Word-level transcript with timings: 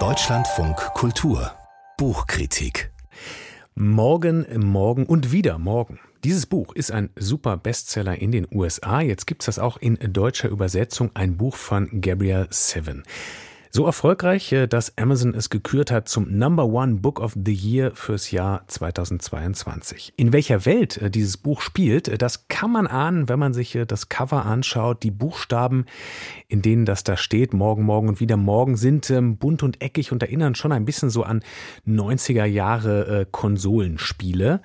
Deutschlandfunk 0.00 0.76
Kultur 0.94 1.52
Buchkritik 1.96 2.90
Morgen, 3.76 4.44
morgen 4.58 5.06
und 5.06 5.30
wieder 5.30 5.60
morgen. 5.60 6.00
Dieses 6.24 6.46
Buch 6.46 6.74
ist 6.74 6.90
ein 6.90 7.10
super 7.14 7.56
Bestseller 7.56 8.20
in 8.20 8.32
den 8.32 8.48
USA. 8.52 9.00
Jetzt 9.00 9.28
gibt 9.28 9.42
es 9.42 9.46
das 9.46 9.60
auch 9.60 9.76
in 9.76 9.96
deutscher 10.12 10.48
Übersetzung, 10.48 11.12
ein 11.14 11.36
Buch 11.36 11.54
von 11.54 12.00
Gabrielle 12.00 12.48
Seven. 12.50 13.04
So 13.76 13.86
erfolgreich, 13.86 14.52
äh, 14.52 14.68
dass 14.68 14.96
Amazon 14.98 15.34
es 15.34 15.50
gekürt 15.50 15.90
hat 15.90 16.08
zum 16.08 16.38
Number 16.38 16.66
One 16.66 16.94
Book 16.94 17.18
of 17.18 17.34
the 17.34 17.52
Year 17.52 17.90
fürs 17.92 18.30
Jahr 18.30 18.62
2022. 18.68 20.12
In 20.16 20.32
welcher 20.32 20.64
Welt 20.64 20.98
äh, 20.98 21.10
dieses 21.10 21.36
Buch 21.36 21.60
spielt, 21.60 22.06
äh, 22.06 22.16
das 22.16 22.46
kann 22.46 22.70
man 22.70 22.86
ahnen, 22.86 23.28
wenn 23.28 23.40
man 23.40 23.52
sich 23.52 23.76
das 23.88 24.08
Cover 24.08 24.46
anschaut. 24.46 25.02
Die 25.02 25.10
Buchstaben, 25.10 25.86
in 26.46 26.62
denen 26.62 26.84
das 26.84 27.02
da 27.02 27.16
steht, 27.16 27.52
morgen, 27.52 27.82
morgen 27.82 28.06
und 28.06 28.20
wieder 28.20 28.36
morgen, 28.36 28.76
sind 28.76 29.10
ähm, 29.10 29.38
bunt 29.38 29.64
und 29.64 29.82
eckig 29.82 30.12
und 30.12 30.22
erinnern 30.22 30.54
schon 30.54 30.70
ein 30.70 30.84
bisschen 30.84 31.10
so 31.10 31.24
an 31.24 31.42
90er 31.84 32.44
Jahre 32.44 33.26
Konsolenspiele. 33.32 34.60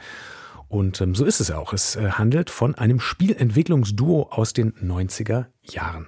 Und 0.69 1.01
ähm, 1.01 1.15
so 1.15 1.25
ist 1.25 1.41
es 1.41 1.49
auch. 1.49 1.73
Es 1.73 1.95
äh, 1.95 2.11
handelt 2.11 2.51
von 2.51 2.75
einem 2.75 2.99
Spielentwicklungsduo 2.99 4.29
aus 4.29 4.53
den 4.53 4.73
90er 4.73 5.47
Jahren. 5.63 6.07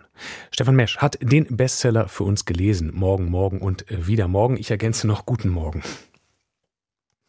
Stefan 0.52 0.76
Mesch 0.76 0.98
hat 0.98 1.18
den 1.20 1.58
Bestseller 1.58 2.08
für 2.08 2.24
uns 2.24 2.46
gelesen. 2.46 2.92
Morgen, 2.94 3.26
morgen 3.30 3.60
und 3.60 3.90
äh, 3.90 4.06
wieder 4.06 4.28
morgen. 4.28 4.58
Ich 4.58 4.70
ergänze 4.70 5.08
noch 5.08 5.26
guten 5.26 5.50
Morgen. 5.50 5.82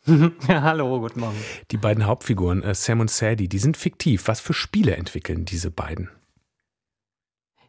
Ja, 0.48 0.62
hallo, 0.62 0.98
guten 0.98 1.20
Morgen. 1.20 1.36
Die 1.70 1.77
beiden 1.77 2.06
Hauptfiguren, 2.06 2.64
äh, 2.64 2.74
Sam 2.74 2.98
und 2.98 3.08
Sadie, 3.08 3.48
die 3.48 3.58
sind 3.58 3.77
fiktiv. 3.77 4.27
Was 4.27 4.41
für 4.41 4.52
Spiele 4.52 4.96
entwickeln 4.96 5.44
diese 5.44 5.70
beiden? 5.70 6.10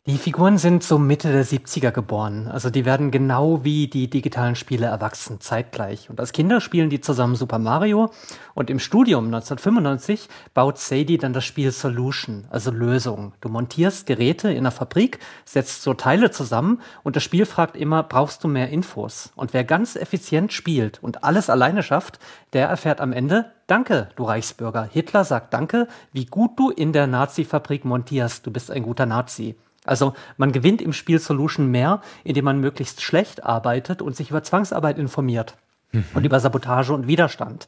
Die 0.05 0.17
Figuren 0.17 0.57
sind 0.57 0.83
so 0.83 0.99
Mitte 0.99 1.31
der 1.31 1.45
70er 1.45 1.91
geboren. 1.91 2.49
Also 2.49 2.69
die 2.69 2.83
werden 2.83 3.09
genau 3.09 3.63
wie 3.63 3.87
die 3.87 4.09
digitalen 4.09 4.55
Spiele 4.57 4.87
erwachsen, 4.87 5.39
zeitgleich. 5.39 6.09
Und 6.09 6.19
als 6.19 6.33
Kinder 6.33 6.59
spielen 6.59 6.89
die 6.89 6.99
zusammen 6.99 7.37
Super 7.37 7.57
Mario. 7.57 8.11
Und 8.53 8.69
im 8.69 8.79
Studium 8.79 9.27
1995 9.27 10.27
baut 10.53 10.77
Sadie 10.77 11.17
dann 11.17 11.31
das 11.31 11.45
Spiel 11.45 11.71
Solution, 11.71 12.47
also 12.49 12.69
Lösung. 12.69 13.31
Du 13.39 13.47
montierst 13.47 14.05
Geräte 14.05 14.51
in 14.51 14.57
einer 14.57 14.71
Fabrik, 14.71 15.19
setzt 15.45 15.83
so 15.83 15.93
Teile 15.93 16.31
zusammen 16.31 16.81
und 17.03 17.15
das 17.15 17.23
Spiel 17.23 17.45
fragt 17.45 17.77
immer, 17.77 18.03
brauchst 18.03 18.43
du 18.43 18.49
mehr 18.49 18.71
Infos? 18.71 19.31
Und 19.37 19.53
wer 19.53 19.63
ganz 19.63 19.95
effizient 19.95 20.51
spielt 20.51 21.01
und 21.01 21.23
alles 21.23 21.49
alleine 21.49 21.81
schafft, 21.81 22.19
der 22.51 22.67
erfährt 22.67 22.99
am 22.99 23.13
Ende, 23.13 23.53
Danke, 23.67 24.09
du 24.17 24.25
Reichsbürger. 24.25 24.83
Hitler 24.83 25.23
sagt 25.23 25.53
Danke, 25.53 25.87
wie 26.11 26.25
gut 26.25 26.59
du 26.59 26.71
in 26.71 26.91
der 26.91 27.07
Nazi-Fabrik 27.07 27.85
montierst. 27.85 28.45
Du 28.45 28.51
bist 28.51 28.69
ein 28.69 28.83
guter 28.83 29.05
Nazi. 29.05 29.55
Also 29.85 30.13
man 30.37 30.51
gewinnt 30.51 30.81
im 30.81 30.93
Spiel 30.93 31.19
Solution 31.19 31.67
mehr, 31.69 32.01
indem 32.23 32.45
man 32.45 32.59
möglichst 32.59 33.01
schlecht 33.01 33.43
arbeitet 33.43 34.01
und 34.01 34.15
sich 34.15 34.29
über 34.29 34.43
Zwangsarbeit 34.43 34.97
informiert 34.97 35.55
mhm. 35.91 36.05
und 36.13 36.25
über 36.25 36.39
Sabotage 36.39 36.93
und 36.93 37.07
Widerstand. 37.07 37.67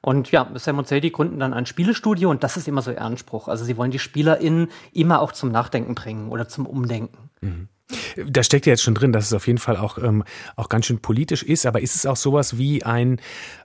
Und 0.00 0.30
ja, 0.30 0.48
Sam 0.54 0.78
und 0.78 0.86
Sadie 0.86 1.10
gründen 1.10 1.40
dann 1.40 1.52
ein 1.52 1.66
Spielestudio 1.66 2.30
und 2.30 2.44
das 2.44 2.56
ist 2.56 2.68
immer 2.68 2.82
so 2.82 2.92
ihr 2.92 3.02
Anspruch. 3.02 3.48
Also 3.48 3.64
sie 3.64 3.76
wollen 3.76 3.90
die 3.90 3.98
SpielerInnen 3.98 4.68
immer 4.92 5.20
auch 5.20 5.32
zum 5.32 5.50
Nachdenken 5.50 5.94
bringen 5.94 6.28
oder 6.28 6.48
zum 6.48 6.66
Umdenken. 6.66 7.30
Mhm. 7.40 7.68
Da 8.16 8.42
steckt 8.42 8.66
ja 8.66 8.72
jetzt 8.72 8.82
schon 8.82 8.94
drin, 8.94 9.12
dass 9.12 9.26
es 9.26 9.32
auf 9.32 9.46
jeden 9.46 9.58
Fall 9.58 9.76
auch, 9.76 9.98
ähm, 9.98 10.24
auch 10.56 10.68
ganz 10.68 10.86
schön 10.86 11.00
politisch 11.00 11.42
ist, 11.42 11.66
aber 11.66 11.80
ist 11.80 11.94
es 11.94 12.04
auch 12.04 12.16
sowas 12.16 12.58
wie 12.58 12.82
ein 12.82 13.20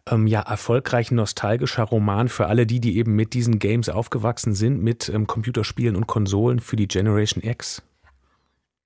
ähm, 0.09 0.27
ja, 0.27 0.41
erfolgreich 0.41 1.11
nostalgischer 1.11 1.83
Roman 1.83 2.27
für 2.27 2.47
alle 2.47 2.67
die, 2.67 2.79
die 2.79 2.97
eben 2.97 3.15
mit 3.15 3.33
diesen 3.33 3.57
Games 3.57 3.89
aufgewachsen 3.89 4.53
sind, 4.53 4.81
mit 4.81 5.09
ähm, 5.09 5.25
Computerspielen 5.25 5.95
und 5.95 6.05
Konsolen 6.05 6.59
für 6.59 6.75
die 6.75 6.87
Generation 6.87 7.43
X? 7.43 7.81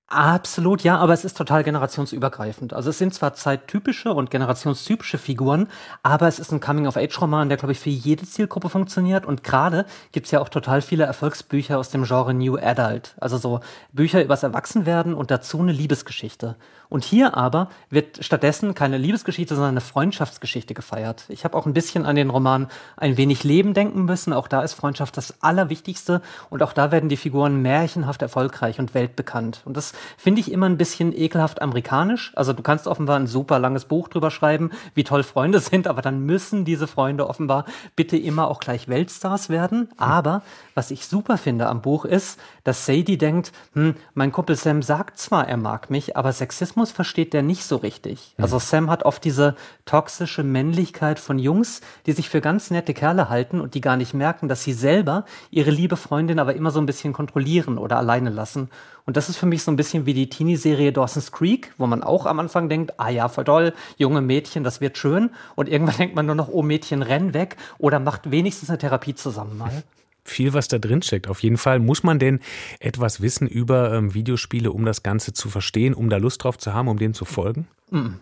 Absolut, 0.08 0.82
ja, 0.84 0.98
aber 0.98 1.14
es 1.14 1.24
ist 1.24 1.36
total 1.36 1.64
generationsübergreifend. 1.64 2.72
Also 2.72 2.90
es 2.90 2.98
sind 2.98 3.12
zwar 3.12 3.34
zeittypische 3.34 4.12
und 4.14 4.30
generationstypische 4.30 5.18
Figuren, 5.18 5.66
aber 6.04 6.28
es 6.28 6.38
ist 6.38 6.52
ein 6.52 6.60
Coming-of-Age-Roman, 6.60 7.48
der, 7.48 7.58
glaube 7.58 7.72
ich, 7.72 7.80
für 7.80 7.90
jede 7.90 8.24
Zielgruppe 8.24 8.68
funktioniert. 8.68 9.26
Und 9.26 9.42
gerade 9.42 9.84
gibt's 10.12 10.30
ja 10.30 10.40
auch 10.40 10.48
total 10.48 10.80
viele 10.80 11.02
Erfolgsbücher 11.02 11.76
aus 11.76 11.90
dem 11.90 12.04
Genre 12.04 12.34
New 12.34 12.56
Adult. 12.56 13.16
Also 13.18 13.36
so 13.36 13.58
Bücher 13.92 14.22
übers 14.22 14.44
Erwachsenwerden 14.44 15.12
und 15.12 15.32
dazu 15.32 15.58
eine 15.58 15.72
Liebesgeschichte. 15.72 16.54
Und 16.88 17.02
hier 17.02 17.36
aber 17.36 17.68
wird 17.90 18.24
stattdessen 18.24 18.74
keine 18.74 18.98
Liebesgeschichte, 18.98 19.56
sondern 19.56 19.72
eine 19.72 19.80
Freundschaftsgeschichte 19.80 20.72
gefeiert. 20.72 21.24
Ich 21.28 21.44
habe 21.44 21.56
auch 21.56 21.66
ein 21.66 21.72
bisschen 21.72 22.06
an 22.06 22.14
den 22.14 22.30
Roman 22.30 22.68
Ein 22.96 23.16
wenig 23.16 23.42
Leben 23.42 23.74
denken 23.74 24.04
müssen. 24.04 24.32
Auch 24.32 24.46
da 24.46 24.62
ist 24.62 24.74
Freundschaft 24.74 25.16
das 25.16 25.42
Allerwichtigste. 25.42 26.22
Und 26.48 26.62
auch 26.62 26.72
da 26.72 26.92
werden 26.92 27.08
die 27.08 27.16
Figuren 27.16 27.60
märchenhaft 27.60 28.22
erfolgreich 28.22 28.78
und 28.78 28.94
weltbekannt. 28.94 29.62
Und 29.64 29.76
das 29.76 29.94
finde 30.16 30.40
ich 30.40 30.50
immer 30.50 30.66
ein 30.66 30.76
bisschen 30.76 31.12
ekelhaft 31.16 31.62
amerikanisch. 31.62 32.32
Also 32.36 32.52
du 32.52 32.62
kannst 32.62 32.86
offenbar 32.86 33.18
ein 33.18 33.26
super 33.26 33.58
langes 33.58 33.84
Buch 33.84 34.08
drüber 34.08 34.30
schreiben, 34.30 34.70
wie 34.94 35.04
toll 35.04 35.22
Freunde 35.22 35.60
sind, 35.60 35.86
aber 35.86 36.02
dann 36.02 36.20
müssen 36.20 36.64
diese 36.64 36.86
Freunde 36.86 37.28
offenbar 37.28 37.64
bitte 37.94 38.16
immer 38.16 38.48
auch 38.48 38.60
gleich 38.60 38.88
Weltstars 38.88 39.48
werden. 39.48 39.88
Aber 39.96 40.42
was 40.74 40.90
ich 40.90 41.06
super 41.06 41.38
finde 41.38 41.66
am 41.66 41.82
Buch 41.82 42.04
ist, 42.04 42.38
dass 42.64 42.86
Sadie 42.86 43.18
denkt, 43.18 43.52
hm, 43.72 43.94
mein 44.14 44.32
Kumpel 44.32 44.56
Sam 44.56 44.82
sagt 44.82 45.18
zwar, 45.18 45.48
er 45.48 45.56
mag 45.56 45.90
mich, 45.90 46.16
aber 46.16 46.32
Sexismus 46.32 46.90
versteht 46.90 47.32
der 47.32 47.42
nicht 47.42 47.64
so 47.64 47.76
richtig. 47.76 48.34
Mhm. 48.36 48.44
Also 48.44 48.58
Sam 48.58 48.90
hat 48.90 49.04
oft 49.04 49.24
diese 49.24 49.56
toxische 49.84 50.42
Männlichkeit 50.42 51.18
von 51.18 51.38
Jungs, 51.38 51.80
die 52.06 52.12
sich 52.12 52.28
für 52.28 52.40
ganz 52.40 52.70
nette 52.70 52.94
Kerle 52.94 53.28
halten 53.28 53.60
und 53.60 53.74
die 53.74 53.80
gar 53.80 53.96
nicht 53.96 54.14
merken, 54.14 54.48
dass 54.48 54.64
sie 54.64 54.72
selber 54.72 55.24
ihre 55.50 55.70
liebe 55.70 55.96
Freundin 55.96 56.38
aber 56.38 56.54
immer 56.54 56.70
so 56.70 56.80
ein 56.80 56.86
bisschen 56.86 57.12
kontrollieren 57.12 57.78
oder 57.78 57.98
alleine 57.98 58.30
lassen. 58.30 58.70
Und 59.06 59.16
das 59.16 59.28
ist 59.28 59.36
für 59.36 59.46
mich 59.46 59.62
so 59.62 59.70
ein 59.70 59.76
bisschen 59.76 60.04
wie 60.04 60.14
die 60.14 60.28
Teenie-Serie 60.28 60.92
Dawson's 60.92 61.32
Creek, 61.32 61.72
wo 61.78 61.86
man 61.86 62.02
auch 62.02 62.26
am 62.26 62.40
Anfang 62.40 62.68
denkt, 62.68 62.94
ah 62.98 63.08
ja, 63.08 63.28
voll 63.28 63.44
toll, 63.44 63.72
junge 63.96 64.20
Mädchen, 64.20 64.64
das 64.64 64.80
wird 64.80 64.98
schön. 64.98 65.30
Und 65.54 65.68
irgendwann 65.68 65.96
denkt 65.98 66.16
man 66.16 66.26
nur 66.26 66.34
noch, 66.34 66.48
oh 66.48 66.62
Mädchen, 66.62 67.02
renn 67.02 67.32
weg 67.32 67.56
oder 67.78 68.00
macht 68.00 68.30
wenigstens 68.30 68.68
eine 68.68 68.78
Therapie 68.78 69.14
zusammen 69.14 69.56
mal 69.56 69.82
viel, 70.28 70.52
was 70.52 70.68
da 70.68 70.78
drin 70.78 71.02
steckt. 71.02 71.28
Auf 71.28 71.42
jeden 71.42 71.56
Fall. 71.56 71.78
Muss 71.78 72.02
man 72.02 72.18
denn 72.18 72.40
etwas 72.80 73.20
wissen 73.20 73.46
über 73.46 73.92
ähm, 73.92 74.12
Videospiele, 74.12 74.72
um 74.72 74.84
das 74.84 75.02
Ganze 75.02 75.32
zu 75.32 75.48
verstehen, 75.48 75.94
um 75.94 76.10
da 76.10 76.16
Lust 76.16 76.42
drauf 76.44 76.58
zu 76.58 76.74
haben, 76.74 76.88
um 76.88 76.98
dem 76.98 77.14
zu 77.14 77.24
folgen? 77.24 77.66
Mm. 77.90 78.14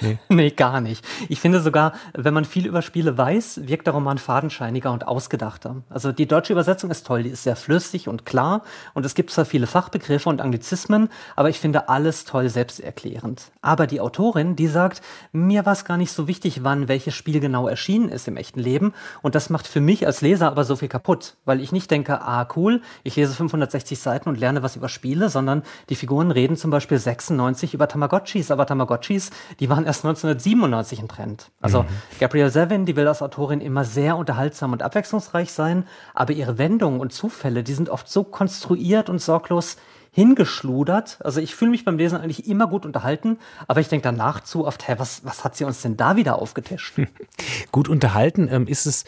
Nee. 0.00 0.18
nee, 0.28 0.50
gar 0.50 0.80
nicht. 0.80 1.04
Ich 1.28 1.40
finde 1.40 1.60
sogar, 1.60 1.92
wenn 2.14 2.34
man 2.34 2.44
viel 2.44 2.66
über 2.66 2.82
Spiele 2.82 3.16
weiß, 3.16 3.62
wirkt 3.64 3.86
der 3.86 3.94
Roman 3.94 4.18
fadenscheiniger 4.18 4.92
und 4.92 5.06
ausgedachter. 5.06 5.76
Also 5.88 6.12
die 6.12 6.26
deutsche 6.26 6.52
Übersetzung 6.52 6.90
ist 6.90 7.06
toll, 7.06 7.22
die 7.22 7.30
ist 7.30 7.42
sehr 7.42 7.56
flüssig 7.56 8.08
und 8.08 8.24
klar 8.24 8.62
und 8.94 9.04
es 9.04 9.14
gibt 9.14 9.30
zwar 9.30 9.44
viele 9.44 9.66
Fachbegriffe 9.66 10.28
und 10.28 10.40
Anglizismen, 10.40 11.08
aber 11.36 11.50
ich 11.50 11.58
finde 11.58 11.88
alles 11.88 12.24
toll 12.24 12.48
selbsterklärend. 12.48 13.50
Aber 13.62 13.86
die 13.86 14.00
Autorin, 14.00 14.56
die 14.56 14.68
sagt, 14.68 15.02
mir 15.32 15.66
war 15.66 15.72
es 15.72 15.84
gar 15.84 15.96
nicht 15.96 16.12
so 16.12 16.26
wichtig, 16.26 16.64
wann 16.64 16.88
welches 16.88 17.14
Spiel 17.14 17.40
genau 17.40 17.68
erschienen 17.68 18.08
ist 18.08 18.28
im 18.28 18.36
echten 18.36 18.60
Leben 18.60 18.92
und 19.22 19.34
das 19.34 19.50
macht 19.50 19.66
für 19.66 19.80
mich 19.80 20.06
als 20.06 20.20
Leser 20.20 20.48
aber 20.48 20.64
so 20.64 20.76
viel 20.76 20.88
kaputt, 20.88 21.36
weil 21.44 21.60
ich 21.60 21.72
nicht 21.72 21.90
denke, 21.90 22.20
ah 22.22 22.48
cool, 22.56 22.82
ich 23.02 23.16
lese 23.16 23.34
560 23.34 23.98
Seiten 23.98 24.28
und 24.28 24.38
lerne 24.38 24.62
was 24.62 24.76
über 24.76 24.88
Spiele, 24.88 25.28
sondern 25.28 25.62
die 25.88 25.96
Figuren 25.96 26.30
reden 26.30 26.56
zum 26.56 26.70
Beispiel 26.70 26.98
96 26.98 27.74
über 27.74 27.88
Tamagotchis, 27.88 28.50
aber 28.50 28.66
Tamagotchis, 28.66 29.30
die 29.58 29.68
waren 29.68 29.84
erst 29.90 30.04
1997 30.04 31.00
ein 31.00 31.08
Trend. 31.08 31.50
Also 31.60 31.82
mhm. 31.82 31.88
Gabrielle 32.18 32.50
Sevin, 32.50 32.86
die 32.86 32.96
will 32.96 33.08
als 33.08 33.22
Autorin 33.22 33.60
immer 33.60 33.84
sehr 33.84 34.16
unterhaltsam 34.16 34.72
und 34.72 34.82
abwechslungsreich 34.82 35.52
sein, 35.52 35.86
aber 36.14 36.32
ihre 36.32 36.58
Wendungen 36.58 37.00
und 37.00 37.12
Zufälle, 37.12 37.62
die 37.62 37.74
sind 37.74 37.88
oft 37.88 38.08
so 38.08 38.24
konstruiert 38.24 39.10
und 39.10 39.20
sorglos 39.20 39.76
hingeschludert. 40.12 41.18
Also 41.22 41.40
ich 41.40 41.54
fühle 41.54 41.70
mich 41.70 41.84
beim 41.84 41.96
Lesen 41.96 42.18
eigentlich 42.18 42.48
immer 42.48 42.66
gut 42.66 42.86
unterhalten, 42.86 43.38
aber 43.68 43.80
ich 43.80 43.88
denke 43.88 44.04
danach 44.04 44.40
zu 44.40 44.66
oft, 44.66 44.88
hä, 44.88 44.94
was, 44.98 45.24
was 45.24 45.44
hat 45.44 45.56
sie 45.56 45.64
uns 45.64 45.82
denn 45.82 45.96
da 45.96 46.16
wieder 46.16 46.40
aufgetischt? 46.40 47.00
gut 47.72 47.88
unterhalten, 47.88 48.48
ähm, 48.50 48.66
ist 48.66 48.86
es 48.86 49.04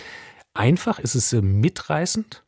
einfach, 0.54 0.98
ist 0.98 1.14
es 1.14 1.32
äh, 1.32 1.42
mitreißend? 1.42 2.42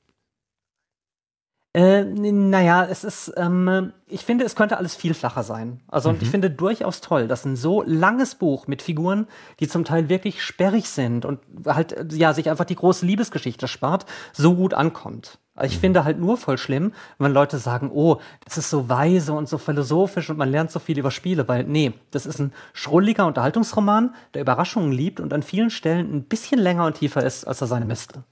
Äh, 1.75 2.05
naja, 2.05 2.87
es 2.89 3.03
ist, 3.03 3.33
ähm, 3.37 3.93
ich 4.07 4.25
finde, 4.25 4.45
es 4.45 4.55
könnte 4.55 4.79
alles 4.79 4.95
viel 4.95 5.12
flacher 5.12 5.43
sein. 5.43 5.81
Also, 5.89 6.09
mhm. 6.09 6.15
und 6.15 6.23
ich 6.23 6.29
mhm. 6.29 6.33
finde 6.33 6.51
durchaus 6.51 7.00
toll, 7.00 7.26
dass 7.26 7.44
ein 7.44 7.56
so 7.56 7.82
langes 7.85 8.37
Buch 8.37 8.69
mit 8.69 8.81
Figuren, 8.81 9.26
die 9.59 9.67
zum 9.67 9.85
Teil 9.85 10.09
wirklich 10.09 10.41
sperrig 10.44 10.88
sind 10.88 11.25
und 11.25 11.41
halt, 11.67 12.12
ja, 12.12 12.32
sich 12.32 12.49
einfach 12.49 12.65
die 12.65 12.76
große 12.76 13.05
Liebesgeschichte 13.05 13.67
spart, 13.67 14.06
so 14.32 14.55
gut 14.55 14.73
ankommt. 14.73 15.41
Also 15.56 15.73
ich 15.73 15.79
mhm. 15.79 15.81
finde 15.81 16.05
halt 16.05 16.21
nur 16.21 16.37
voll 16.37 16.59
schlimm, 16.59 16.93
wenn 17.19 17.32
Leute 17.32 17.59
sagen, 17.59 17.91
oh, 17.93 18.19
das 18.44 18.56
ist 18.56 18.70
so 18.70 18.88
weise 18.88 19.32
und 19.32 19.49
so 19.49 19.59
philosophisch 19.59 20.31
und 20.31 20.37
man 20.37 20.50
lernt 20.50 20.70
so 20.70 20.79
viel 20.79 20.99
über 20.99 21.11
Spiele, 21.11 21.49
weil 21.49 21.65
nee, 21.65 21.93
das 22.12 22.25
ist 22.25 22.38
ein 22.38 22.53
schrulliger 22.73 23.27
Unterhaltungsroman, 23.27 24.15
der 24.35 24.43
Überraschungen 24.43 24.93
liebt 24.93 25.19
und 25.19 25.32
an 25.32 25.43
vielen 25.43 25.70
Stellen 25.70 26.15
ein 26.15 26.25
bisschen 26.25 26.61
länger 26.61 26.87
und 26.87 26.99
tiefer 26.99 27.25
ist, 27.25 27.44
als 27.49 27.61
er 27.61 27.67
seine 27.67 27.85
Miste. 27.85 28.23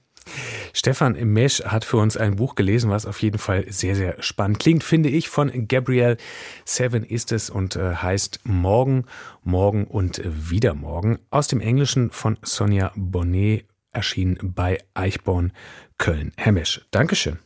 Stefan 0.73 1.13
Mesch 1.31 1.63
hat 1.63 1.85
für 1.85 1.97
uns 1.97 2.17
ein 2.17 2.35
Buch 2.35 2.55
gelesen, 2.55 2.89
was 2.89 3.05
auf 3.05 3.21
jeden 3.21 3.37
Fall 3.37 3.65
sehr, 3.71 3.95
sehr 3.95 4.21
spannend 4.21 4.59
klingt, 4.59 4.83
finde 4.83 5.09
ich. 5.09 5.29
Von 5.29 5.67
Gabrielle 5.67 6.17
Seven 6.65 7.03
ist 7.03 7.31
es 7.31 7.51
und 7.51 7.75
äh, 7.75 7.95
heißt 7.95 8.39
Morgen, 8.43 9.05
Morgen 9.43 9.85
und 9.85 10.21
wieder 10.25 10.73
Morgen. 10.73 11.19
Aus 11.29 11.47
dem 11.47 11.61
Englischen 11.61 12.09
von 12.09 12.37
Sonja 12.41 12.91
Bonnet 12.95 13.65
erschienen 13.91 14.37
bei 14.41 14.79
Eichborn, 14.95 15.53
Köln. 15.99 16.33
Herr 16.37 16.51
Mesch, 16.51 16.81
Dankeschön. 16.89 17.37